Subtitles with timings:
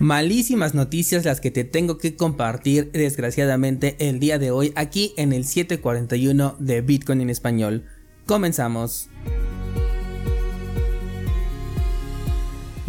[0.00, 5.34] Malísimas noticias las que te tengo que compartir desgraciadamente el día de hoy aquí en
[5.34, 7.84] el 741 de Bitcoin en español.
[8.24, 9.09] Comenzamos.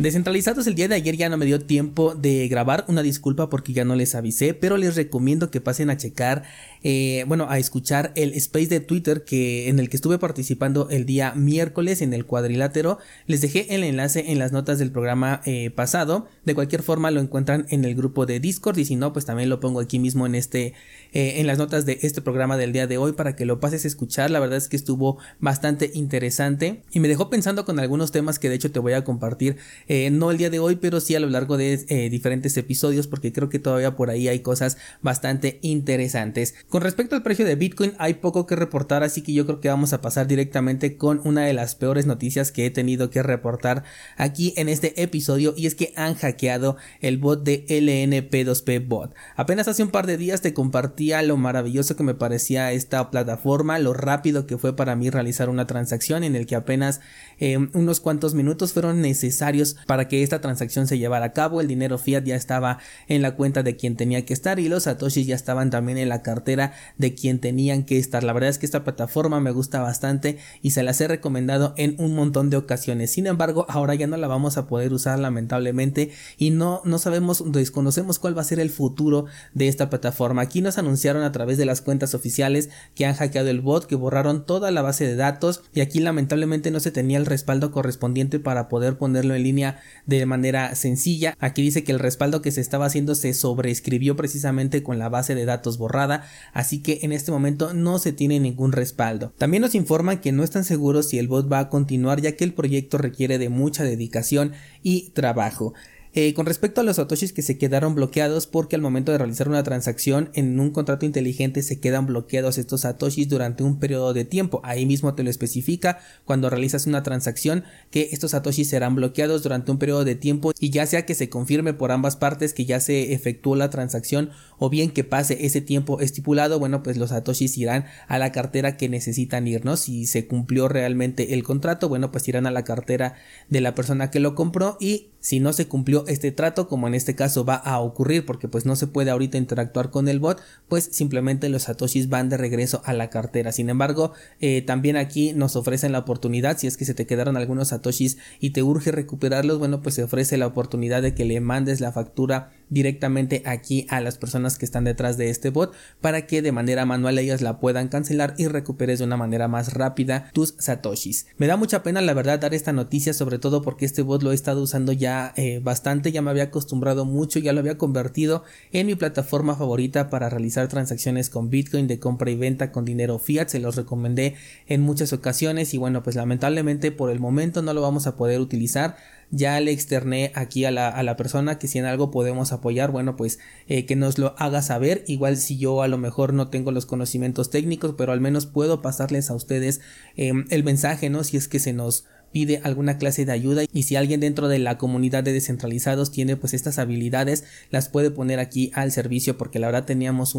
[0.01, 3.71] Descentralizados el día de ayer ya no me dio tiempo de grabar, una disculpa porque
[3.71, 6.41] ya no les avisé, pero les recomiendo que pasen a checar,
[6.81, 11.05] eh, bueno, a escuchar el space de Twitter que en el que estuve participando el
[11.05, 12.97] día miércoles en el cuadrilátero.
[13.27, 16.25] Les dejé el enlace en las notas del programa eh, pasado.
[16.45, 19.49] De cualquier forma lo encuentran en el grupo de Discord y si no, pues también
[19.49, 20.73] lo pongo aquí mismo en este,
[21.13, 23.85] eh, en las notas de este programa del día de hoy para que lo pases
[23.85, 24.31] a escuchar.
[24.31, 28.49] La verdad es que estuvo bastante interesante y me dejó pensando con algunos temas que
[28.49, 29.57] de hecho te voy a compartir
[29.93, 33.07] eh, no el día de hoy, pero sí a lo largo de eh, diferentes episodios,
[33.07, 36.55] porque creo que todavía por ahí hay cosas bastante interesantes.
[36.69, 39.67] Con respecto al precio de Bitcoin, hay poco que reportar, así que yo creo que
[39.67, 43.83] vamos a pasar directamente con una de las peores noticias que he tenido que reportar
[44.15, 49.13] aquí en este episodio, y es que han hackeado el bot de LNP2P Bot.
[49.35, 53.77] Apenas hace un par de días te compartía lo maravilloso que me parecía esta plataforma,
[53.77, 57.01] lo rápido que fue para mí realizar una transacción en el que apenas
[57.39, 61.61] eh, unos cuantos minutos fueron necesarios para que esta transacción se llevara a cabo.
[61.61, 64.83] El dinero fiat ya estaba en la cuenta de quien tenía que estar y los
[64.83, 68.23] satoshis ya estaban también en la cartera de quien tenían que estar.
[68.23, 71.95] La verdad es que esta plataforma me gusta bastante y se las he recomendado en
[71.99, 73.11] un montón de ocasiones.
[73.11, 77.43] Sin embargo, ahora ya no la vamos a poder usar lamentablemente y no, no sabemos,
[77.51, 80.41] desconocemos cuál va a ser el futuro de esta plataforma.
[80.41, 83.95] Aquí nos anunciaron a través de las cuentas oficiales que han hackeado el bot, que
[83.95, 88.39] borraron toda la base de datos y aquí lamentablemente no se tenía el respaldo correspondiente
[88.39, 89.70] para poder ponerlo en línea
[90.05, 91.35] de manera sencilla.
[91.39, 95.35] Aquí dice que el respaldo que se estaba haciendo se sobreescribió precisamente con la base
[95.35, 99.33] de datos borrada, así que en este momento no se tiene ningún respaldo.
[99.37, 102.43] También nos informan que no están seguros si el bot va a continuar ya que
[102.43, 105.73] el proyecto requiere de mucha dedicación y trabajo.
[106.13, 109.47] Eh, con respecto a los satoshis que se quedaron bloqueados porque al momento de realizar
[109.47, 114.25] una transacción en un contrato inteligente se quedan bloqueados estos satoshis durante un periodo de
[114.25, 114.59] tiempo.
[114.65, 119.71] Ahí mismo te lo especifica cuando realizas una transacción que estos satoshis serán bloqueados durante
[119.71, 122.81] un periodo de tiempo y ya sea que se confirme por ambas partes que ya
[122.81, 127.57] se efectuó la transacción o bien que pase ese tiempo estipulado, bueno pues los satoshis
[127.57, 129.77] irán a la cartera que necesitan ir, ¿no?
[129.77, 133.15] Si se cumplió realmente el contrato, bueno pues irán a la cartera
[133.47, 136.95] de la persona que lo compró y si no se cumplió este trato, como en
[136.95, 140.41] este caso va a ocurrir porque pues no se puede ahorita interactuar con el bot,
[140.67, 143.51] pues simplemente los satoshis van de regreso a la cartera.
[143.51, 147.37] Sin embargo, eh, también aquí nos ofrecen la oportunidad, si es que se te quedaron
[147.37, 151.39] algunos satoshis y te urge recuperarlos, bueno, pues se ofrece la oportunidad de que le
[151.39, 156.25] mandes la factura directamente aquí a las personas que están detrás de este bot para
[156.25, 160.31] que de manera manual ellas la puedan cancelar y recuperes de una manera más rápida
[160.33, 161.27] tus satoshis.
[161.37, 164.31] Me da mucha pena la verdad dar esta noticia sobre todo porque este bot lo
[164.31, 168.43] he estado usando ya eh, bastante, ya me había acostumbrado mucho, ya lo había convertido
[168.71, 173.19] en mi plataforma favorita para realizar transacciones con Bitcoin de compra y venta con dinero
[173.19, 174.35] fiat, se los recomendé
[174.67, 178.39] en muchas ocasiones y bueno pues lamentablemente por el momento no lo vamos a poder
[178.39, 178.95] utilizar
[179.31, 182.91] ya le externé aquí a la, a la persona que si en algo podemos apoyar,
[182.91, 185.03] bueno, pues eh, que nos lo haga saber.
[185.07, 188.81] Igual si yo a lo mejor no tengo los conocimientos técnicos, pero al menos puedo
[188.81, 189.79] pasarles a ustedes
[190.17, 191.23] em, el mensaje, ¿no?
[191.23, 194.59] Si es que se nos pide alguna clase de ayuda y si alguien dentro de
[194.59, 199.59] la comunidad de descentralizados tiene pues estas habilidades las puede poner aquí al servicio porque
[199.59, 200.35] la verdad teníamos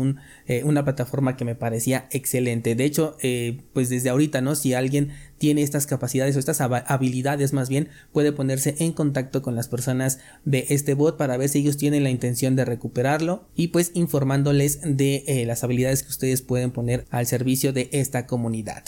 [0.46, 2.74] eh, una plataforma que me parecía excelente.
[2.74, 7.52] De hecho eh, pues desde ahorita no si alguien tiene estas capacidades o estas habilidades
[7.52, 11.58] más bien puede ponerse en contacto con las personas de este bot para ver si
[11.58, 16.42] ellos tienen la intención de recuperarlo y pues informándoles de eh, las habilidades que ustedes
[16.42, 18.84] pueden poner al servicio de esta comunidad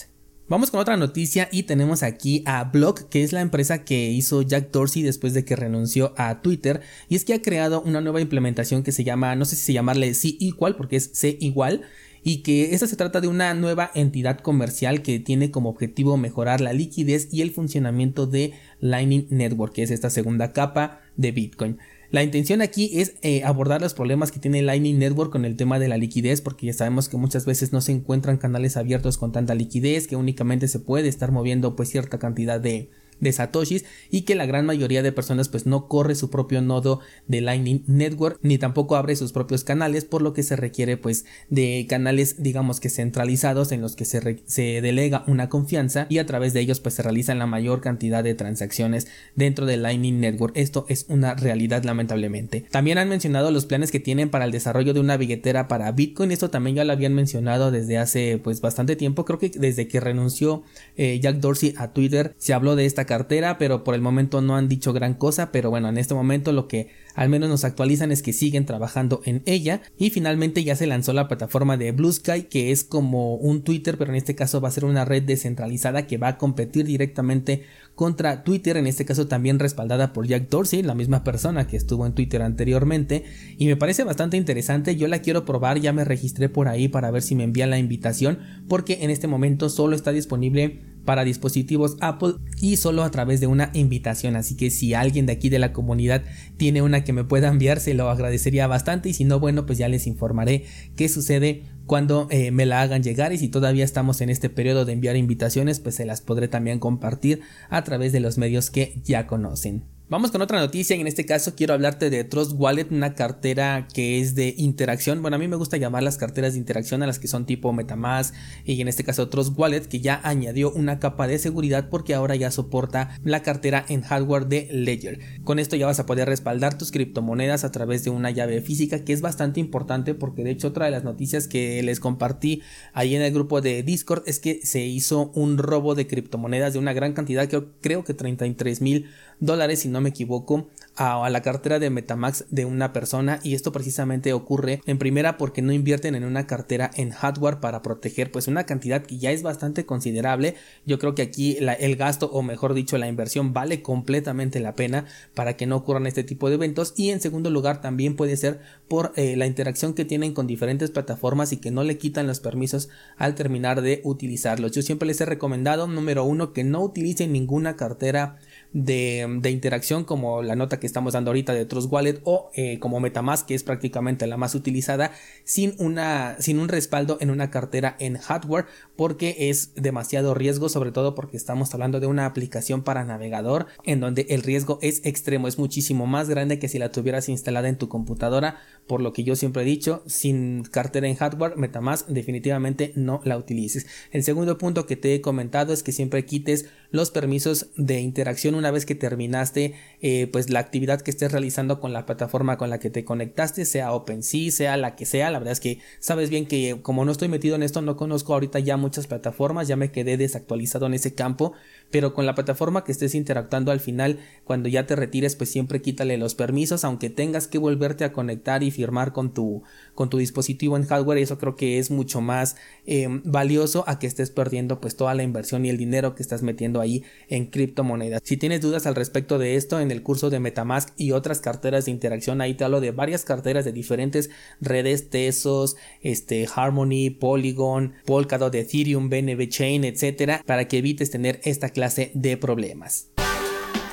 [0.47, 4.43] Vamos con otra noticia y tenemos aquí a Block, que es la empresa que hizo
[4.43, 8.21] Jack Dorsey después de que renunció a Twitter, y es que ha creado una nueva
[8.21, 11.81] implementación que se llama, no sé si se llamarle C igual, porque es C igual,
[12.23, 16.61] y que esta se trata de una nueva entidad comercial que tiene como objetivo mejorar
[16.61, 21.79] la liquidez y el funcionamiento de Lightning Network, que es esta segunda capa de Bitcoin.
[22.15, 25.81] La intención aquí es eh, abordar los problemas que tiene Lightning Network con el tema
[25.81, 29.33] de la liquidez, porque ya sabemos que muchas veces no se encuentran canales abiertos con
[29.33, 32.89] tanta liquidez, que únicamente se puede estar moviendo pues cierta cantidad de,
[33.21, 37.01] de satoshis y que la gran mayoría de personas pues no corre su propio nodo
[37.27, 41.25] de Lightning Network ni tampoco abre sus propios canales por lo que se requiere pues
[41.51, 46.27] de canales digamos que centralizados en los que se, se delega una confianza y a
[46.27, 50.57] través de ellos pues se realizan la mayor cantidad de transacciones dentro de Lightning Network.
[50.57, 52.65] Esto es una realidad lamentablemente.
[52.71, 56.31] También han mencionado los planes que tienen para el desarrollo de una billetera para Bitcoin.
[56.31, 59.25] Esto también ya lo habían mencionado desde hace pues bastante tiempo.
[59.25, 60.63] Creo que desde que renunció
[60.97, 64.57] eh, Jack Dorsey a Twitter se habló de esta cartera, pero por el momento no
[64.57, 68.11] han dicho gran cosa, pero bueno, en este momento lo que al menos nos actualizan
[68.11, 69.83] es que siguen trabajando en ella.
[69.99, 73.97] Y finalmente ya se lanzó la plataforma de Blue Sky que es como un Twitter,
[73.99, 77.63] pero en este caso va a ser una red descentralizada que va a competir directamente
[77.95, 82.07] contra Twitter, en este caso también respaldada por Jack Dorsey, la misma persona que estuvo
[82.07, 83.25] en Twitter anteriormente,
[83.57, 87.11] y me parece bastante interesante, yo la quiero probar, ya me registré por ahí para
[87.11, 91.97] ver si me envían la invitación, porque en este momento solo está disponible para dispositivos
[92.01, 94.37] Apple y solo a través de una invitación.
[94.37, 96.23] Así que si alguien de aquí de la comunidad
[96.57, 99.09] tiene una que me pueda enviar, se lo agradecería bastante.
[99.09, 100.65] Y si no, bueno, pues ya les informaré
[100.97, 103.33] qué sucede cuando eh, me la hagan llegar.
[103.33, 106.79] Y si todavía estamos en este periodo de enviar invitaciones, pues se las podré también
[106.79, 107.41] compartir
[107.71, 109.94] a través de los medios que ya conocen.
[110.11, 114.21] Vamos con otra noticia, en este caso quiero hablarte de Trust Wallet, una cartera que
[114.21, 115.23] es de interacción.
[115.23, 117.73] Bueno, a mí me gusta llamar las carteras de interacción a las que son tipo
[117.73, 118.35] Metamask
[118.67, 122.37] y en este caso Trust Wallet que ya añadió una capa de seguridad porque ahora
[122.37, 125.21] ya soporta la cartera en hardware de Ledger.
[125.43, 129.05] Con esto ya vas a poder respaldar tus criptomonedas a través de una llave física
[129.05, 132.61] que es bastante importante porque de hecho otra de las noticias que les compartí
[132.93, 136.79] ahí en el grupo de Discord es que se hizo un robo de criptomonedas de
[136.79, 139.07] una gran cantidad, que creo que 33 mil
[139.41, 143.41] dólares si no me equivoco a, la cartera de Metamax de una persona.
[143.43, 147.83] Y esto precisamente ocurre en primera porque no invierten en una cartera en hardware para
[147.83, 150.55] proteger pues una cantidad que ya es bastante considerable.
[150.87, 155.07] Yo creo que aquí el gasto o mejor dicho la inversión vale completamente la pena
[155.35, 156.95] para que no ocurran este tipo de eventos.
[156.97, 160.91] Y en segundo lugar también puede ser por eh, la interacción que tienen con diferentes
[160.91, 164.73] plataformas y que no le quitan los permisos al terminar de utilizarlos.
[164.73, 168.39] Yo siempre les he recomendado número uno que no utilicen ninguna cartera
[168.75, 172.99] de, interacción como la nota que estamos dando ahorita de Trust Wallet o eh, como
[172.99, 175.13] Metamask que es prácticamente la más utilizada
[175.45, 178.67] sin una sin un respaldo en una cartera en hardware
[178.97, 184.01] porque es demasiado riesgo sobre todo porque estamos hablando de una aplicación para navegador en
[184.01, 187.79] donde el riesgo es extremo es muchísimo más grande que si la tuvieras instalada en
[187.79, 188.59] tu computadora.
[188.89, 193.39] Por lo que yo siempre he dicho sin cartera en hardware Metamask definitivamente no la
[193.39, 193.87] utilices.
[194.11, 198.55] El segundo punto que te he comentado es que siempre quites los permisos de interacción
[198.65, 202.71] una vez que terminaste eh, pues la actividad que estés realizando con la plataforma con
[202.71, 206.31] la que te conectaste, sea OpenSea, sea la que sea, la verdad es que sabes
[206.31, 209.77] bien que como no estoy metido en esto, no conozco ahorita ya muchas plataformas, ya
[209.77, 211.53] me quedé desactualizado en ese campo,
[211.95, 215.81] pero con la plataforma que estés interactuando al final, cuando ya te retires, pues siempre
[215.81, 219.63] quítale los permisos, aunque tengas que volverte a conectar y firmar con tu,
[219.95, 224.09] con tu dispositivo en hardware, eso creo que es mucho más eh, valioso a que
[224.09, 228.23] estés perdiendo pues toda la inversión y el dinero que estás metiendo ahí en criptomonedas.
[228.25, 231.85] Si tienes dudas al respecto de esto en el curso de Metamask y otras carteras
[231.85, 234.31] de interacción, ahí te hablo de varias carteras de diferentes
[234.61, 241.69] redes, Tesos, este, Harmony, Polygon, Polkadot, Ethereum, BNB Chain, etcétera, para que evites tener esta
[241.69, 243.09] clase de problemas.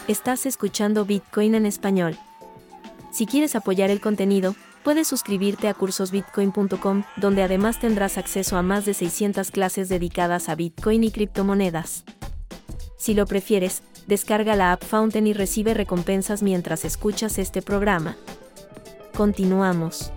[0.07, 2.17] Estás escuchando Bitcoin en español.
[3.11, 8.85] Si quieres apoyar el contenido, puedes suscribirte a cursosbitcoin.com, donde además tendrás acceso a más
[8.85, 12.05] de 600 clases dedicadas a Bitcoin y criptomonedas.
[12.97, 18.15] Si lo prefieres, descarga la app Fountain y recibe recompensas mientras escuchas este programa.
[19.13, 20.11] Continuamos.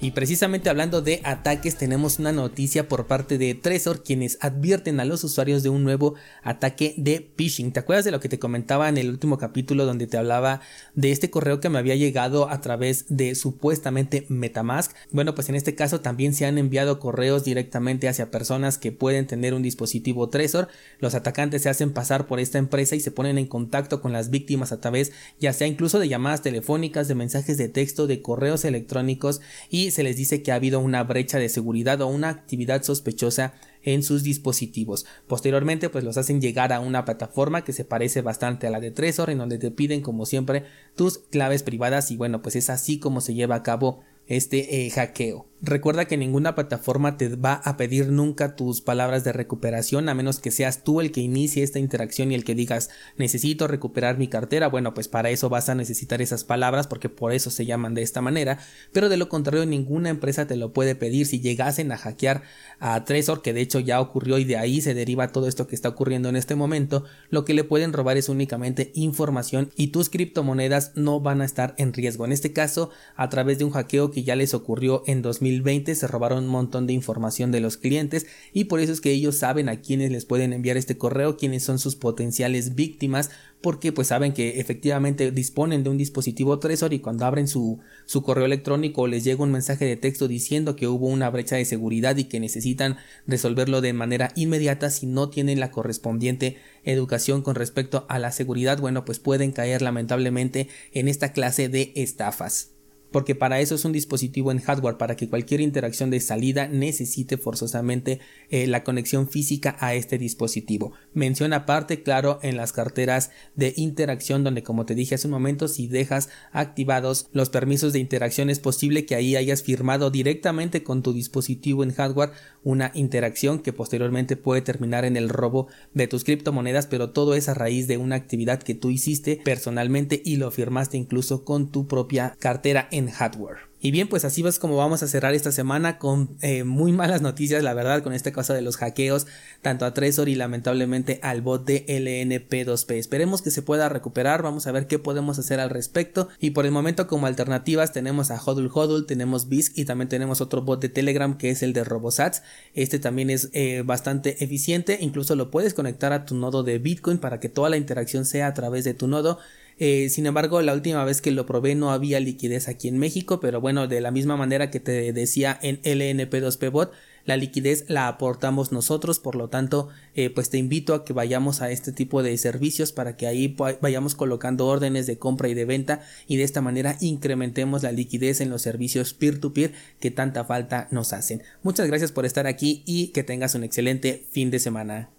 [0.00, 5.06] Y precisamente hablando de ataques, tenemos una noticia por parte de Trezor, quienes advierten a
[5.06, 7.72] los usuarios de un nuevo ataque de phishing.
[7.72, 10.60] ¿Te acuerdas de lo que te comentaba en el último capítulo donde te hablaba
[10.94, 14.92] de este correo que me había llegado a través de supuestamente Metamask?
[15.12, 19.26] Bueno, pues en este caso también se han enviado correos directamente hacia personas que pueden
[19.26, 20.68] tener un dispositivo Trezor.
[20.98, 24.30] Los atacantes se hacen pasar por esta empresa y se ponen en contacto con las
[24.30, 28.64] víctimas a través ya sea incluso de llamadas telefónicas, de mensajes de texto, de correos
[28.64, 32.82] electrónicos y se les dice que ha habido una brecha de seguridad o una actividad
[32.82, 35.06] sospechosa en sus dispositivos.
[35.26, 38.90] Posteriormente, pues los hacen llegar a una plataforma que se parece bastante a la de
[38.90, 40.64] Trezor, en donde te piden, como siempre,
[40.96, 44.90] tus claves privadas y bueno, pues es así como se lleva a cabo este eh,
[44.90, 45.46] hackeo.
[45.62, 50.38] Recuerda que ninguna plataforma te va a pedir nunca tus palabras de recuperación a menos
[50.38, 54.28] que seas tú el que inicie esta interacción y el que digas necesito recuperar mi
[54.28, 54.68] cartera.
[54.68, 58.02] Bueno, pues para eso vas a necesitar esas palabras porque por eso se llaman de
[58.02, 58.58] esta manera.
[58.92, 62.42] Pero de lo contrario ninguna empresa te lo puede pedir si llegasen a hackear
[62.78, 65.74] a Trezor que de hecho ya ocurrió y de ahí se deriva todo esto que
[65.74, 67.04] está ocurriendo en este momento.
[67.30, 71.74] Lo que le pueden robar es únicamente información y tus criptomonedas no van a estar
[71.78, 72.26] en riesgo.
[72.26, 75.94] En este caso a través de un hackeo que ya les ocurrió en 2000 2020
[75.94, 79.36] se robaron un montón de información de los clientes y por eso es que ellos
[79.36, 84.08] saben a quiénes les pueden enviar este correo, quiénes son sus potenciales víctimas, porque pues
[84.08, 89.06] saben que efectivamente disponen de un dispositivo Trezor y cuando abren su, su correo electrónico
[89.06, 92.40] les llega un mensaje de texto diciendo que hubo una brecha de seguridad y que
[92.40, 92.96] necesitan
[93.26, 98.80] resolverlo de manera inmediata si no tienen la correspondiente educación con respecto a la seguridad,
[98.80, 102.75] bueno pues pueden caer lamentablemente en esta clase de estafas
[103.16, 107.38] porque para eso es un dispositivo en hardware, para que cualquier interacción de salida necesite
[107.38, 108.20] forzosamente
[108.50, 110.92] eh, la conexión física a este dispositivo.
[111.14, 115.66] Menciona aparte, claro, en las carteras de interacción, donde como te dije hace un momento,
[115.66, 121.02] si dejas activados los permisos de interacción, es posible que ahí hayas firmado directamente con
[121.02, 122.32] tu dispositivo en hardware
[122.64, 127.48] una interacción que posteriormente puede terminar en el robo de tus criptomonedas, pero todo es
[127.48, 131.86] a raíz de una actividad que tú hiciste personalmente y lo firmaste incluso con tu
[131.86, 133.66] propia cartera en hardware.
[133.78, 137.20] Y bien, pues así es como vamos a cerrar esta semana con eh, muy malas
[137.20, 139.26] noticias, la verdad, con este caso de los hackeos,
[139.60, 142.94] tanto a Trezor y lamentablemente al bot de LNP2P.
[142.94, 146.28] Esperemos que se pueda recuperar, vamos a ver qué podemos hacer al respecto.
[146.40, 150.40] Y por el momento, como alternativas, tenemos a Hodul Hodul, tenemos BISC y también tenemos
[150.40, 152.42] otro bot de Telegram que es el de Robosats.
[152.72, 157.18] Este también es eh, bastante eficiente, incluso lo puedes conectar a tu nodo de Bitcoin
[157.18, 159.38] para que toda la interacción sea a través de tu nodo.
[159.78, 163.40] Eh, sin embargo, la última vez que lo probé no había liquidez aquí en México,
[163.40, 166.92] pero bueno, de la misma manera que te decía en LNP2P Bot,
[167.26, 171.60] la liquidez la aportamos nosotros, por lo tanto, eh, pues te invito a que vayamos
[171.60, 175.64] a este tipo de servicios para que ahí vayamos colocando órdenes de compra y de
[175.64, 180.12] venta y de esta manera incrementemos la liquidez en los servicios peer to -peer que
[180.12, 181.42] tanta falta nos hacen.
[181.62, 185.10] Muchas gracias por estar aquí y que tengas un excelente fin de semana.